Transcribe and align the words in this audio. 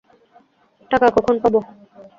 টাকা 0.91 1.07
কখন 1.17 1.35
পাবো? 1.43 1.59